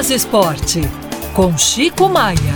Minas 0.00 0.10
Esporte, 0.10 0.80
com 1.34 1.58
Chico 1.58 2.08
Maia. 2.08 2.54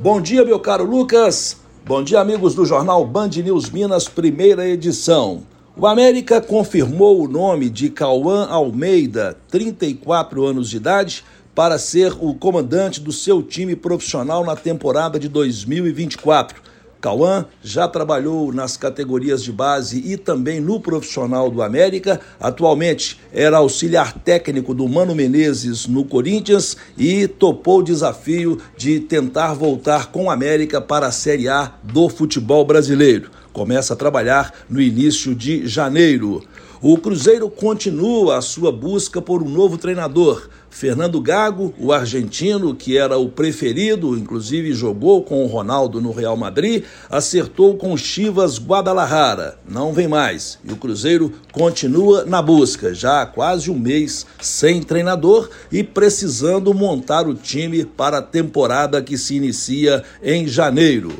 Bom 0.00 0.20
dia, 0.20 0.44
meu 0.44 0.58
caro 0.58 0.82
Lucas. 0.82 1.58
Bom 1.86 2.02
dia, 2.02 2.18
amigos 2.18 2.56
do 2.56 2.64
jornal 2.64 3.06
Band 3.06 3.28
News 3.28 3.70
Minas, 3.70 4.08
primeira 4.08 4.68
edição. 4.68 5.44
O 5.76 5.86
América 5.86 6.40
confirmou 6.40 7.22
o 7.22 7.28
nome 7.28 7.70
de 7.70 7.90
Cauã 7.90 8.48
Almeida, 8.48 9.38
34 9.52 10.44
anos 10.44 10.68
de 10.68 10.78
idade, 10.78 11.24
para 11.54 11.78
ser 11.78 12.16
o 12.18 12.34
comandante 12.34 13.00
do 13.00 13.12
seu 13.12 13.40
time 13.40 13.76
profissional 13.76 14.44
na 14.44 14.56
temporada 14.56 15.16
de 15.16 15.28
2024. 15.28 16.60
Cauã 17.02 17.46
já 17.60 17.88
trabalhou 17.88 18.52
nas 18.52 18.76
categorias 18.76 19.42
de 19.42 19.50
base 19.50 19.98
e 19.98 20.16
também 20.16 20.60
no 20.60 20.78
profissional 20.78 21.50
do 21.50 21.60
América. 21.60 22.20
Atualmente 22.38 23.20
era 23.32 23.56
auxiliar 23.56 24.12
técnico 24.20 24.72
do 24.72 24.88
Mano 24.88 25.12
Menezes 25.12 25.88
no 25.88 26.04
Corinthians 26.04 26.76
e 26.96 27.26
topou 27.26 27.80
o 27.80 27.82
desafio 27.82 28.60
de 28.76 29.00
tentar 29.00 29.52
voltar 29.52 30.12
com 30.12 30.26
o 30.26 30.30
América 30.30 30.80
para 30.80 31.08
a 31.08 31.12
Série 31.12 31.48
A 31.48 31.72
do 31.82 32.08
futebol 32.08 32.64
brasileiro. 32.64 33.32
Começa 33.52 33.94
a 33.94 33.96
trabalhar 33.96 34.54
no 34.70 34.80
início 34.80 35.34
de 35.34 35.66
janeiro. 35.66 36.40
O 36.80 36.96
Cruzeiro 36.98 37.50
continua 37.50 38.38
a 38.38 38.42
sua 38.42 38.70
busca 38.72 39.20
por 39.20 39.42
um 39.42 39.48
novo 39.48 39.76
treinador. 39.76 40.48
Fernando 40.72 41.20
Gago, 41.20 41.74
o 41.78 41.92
argentino, 41.92 42.74
que 42.74 42.96
era 42.96 43.18
o 43.18 43.28
preferido, 43.28 44.16
inclusive 44.16 44.72
jogou 44.72 45.22
com 45.22 45.44
o 45.44 45.46
Ronaldo 45.46 46.00
no 46.00 46.10
Real 46.10 46.34
Madrid, 46.34 46.84
acertou 47.10 47.76
com 47.76 47.94
Chivas 47.94 48.58
Guadalajara. 48.58 49.58
Não 49.68 49.92
vem 49.92 50.08
mais. 50.08 50.58
E 50.64 50.72
o 50.72 50.76
Cruzeiro 50.76 51.30
continua 51.52 52.24
na 52.24 52.40
busca, 52.40 52.94
já 52.94 53.20
há 53.20 53.26
quase 53.26 53.70
um 53.70 53.78
mês 53.78 54.26
sem 54.40 54.82
treinador 54.82 55.50
e 55.70 55.84
precisando 55.84 56.72
montar 56.72 57.28
o 57.28 57.34
time 57.34 57.84
para 57.84 58.18
a 58.18 58.22
temporada 58.22 59.02
que 59.02 59.18
se 59.18 59.36
inicia 59.36 60.02
em 60.22 60.48
janeiro. 60.48 61.12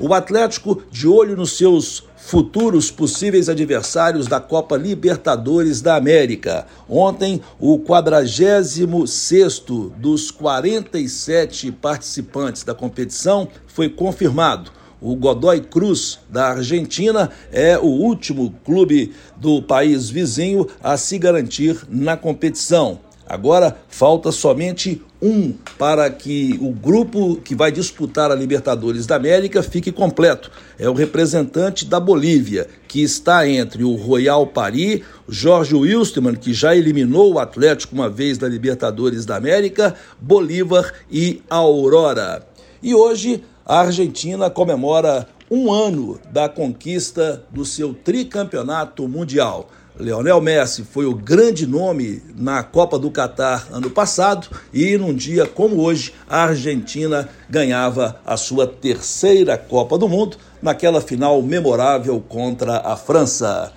O 0.00 0.12
Atlético, 0.12 0.82
de 0.90 1.06
olho 1.06 1.36
nos 1.36 1.56
seus 1.56 2.02
futuros 2.16 2.90
possíveis 2.90 3.48
adversários 3.48 4.26
da 4.26 4.40
Copa 4.40 4.76
Libertadores 4.76 5.80
da 5.80 5.94
América. 5.94 6.66
Ontem, 6.88 7.40
o 7.60 7.78
46º 7.78 9.92
dos 9.96 10.32
47 10.32 11.70
participantes 11.70 12.64
da 12.64 12.74
competição 12.74 13.46
foi 13.68 13.88
confirmado. 13.88 14.72
O 15.00 15.14
Godoy 15.14 15.60
Cruz, 15.60 16.18
da 16.28 16.48
Argentina, 16.48 17.30
é 17.52 17.78
o 17.78 17.84
último 17.84 18.52
clube 18.64 19.12
do 19.36 19.62
país 19.62 20.10
vizinho 20.10 20.66
a 20.82 20.96
se 20.96 21.16
garantir 21.18 21.86
na 21.88 22.16
competição. 22.16 22.98
Agora 23.26 23.76
falta 23.88 24.30
somente 24.30 25.00
um 25.20 25.54
para 25.78 26.10
que 26.10 26.58
o 26.60 26.70
grupo 26.70 27.36
que 27.36 27.54
vai 27.54 27.72
disputar 27.72 28.30
a 28.30 28.34
Libertadores 28.34 29.06
da 29.06 29.16
América 29.16 29.62
fique 29.62 29.90
completo. 29.90 30.50
É 30.78 30.88
o 30.88 30.92
representante 30.92 31.86
da 31.86 31.98
Bolívia, 31.98 32.68
que 32.86 33.02
está 33.02 33.48
entre 33.48 33.82
o 33.82 33.94
Royal 33.94 34.46
Paris, 34.46 35.00
Jorge 35.26 35.74
Wilstermann, 35.74 36.36
que 36.36 36.52
já 36.52 36.76
eliminou 36.76 37.32
o 37.32 37.38
Atlético 37.38 37.94
uma 37.94 38.10
vez 38.10 38.36
da 38.36 38.46
Libertadores 38.46 39.24
da 39.24 39.36
América, 39.36 39.94
Bolívar 40.20 40.92
e 41.10 41.42
Aurora. 41.48 42.46
E 42.82 42.94
hoje 42.94 43.42
a 43.64 43.80
Argentina 43.80 44.50
comemora 44.50 45.26
um 45.50 45.72
ano 45.72 46.20
da 46.30 46.48
conquista 46.48 47.42
do 47.50 47.64
seu 47.64 47.94
tricampeonato 47.94 49.08
mundial. 49.08 49.70
Leonel 49.98 50.40
Messi 50.40 50.82
foi 50.82 51.06
o 51.06 51.14
grande 51.14 51.68
nome 51.68 52.20
na 52.36 52.64
Copa 52.64 52.98
do 52.98 53.12
Catar 53.12 53.68
ano 53.70 53.88
passado 53.88 54.48
e 54.72 54.98
num 54.98 55.14
dia 55.14 55.46
como 55.46 55.80
hoje 55.80 56.12
a 56.28 56.42
Argentina 56.42 57.28
ganhava 57.48 58.20
a 58.26 58.36
sua 58.36 58.66
terceira 58.66 59.56
Copa 59.56 59.96
do 59.96 60.08
Mundo 60.08 60.36
naquela 60.60 61.00
final 61.00 61.40
memorável 61.42 62.20
contra 62.28 62.78
a 62.78 62.96
França. 62.96 63.72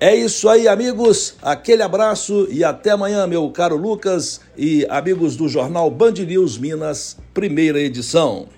É 0.00 0.12
isso 0.16 0.48
aí, 0.48 0.66
amigos. 0.66 1.34
Aquele 1.40 1.82
abraço 1.82 2.48
e 2.50 2.64
até 2.64 2.90
amanhã, 2.90 3.24
meu 3.28 3.48
caro 3.50 3.76
Lucas 3.76 4.40
e 4.56 4.84
amigos 4.90 5.36
do 5.36 5.48
jornal 5.48 5.88
Band 5.88 6.14
News 6.14 6.58
Minas, 6.58 7.16
primeira 7.32 7.78
edição. 7.78 8.48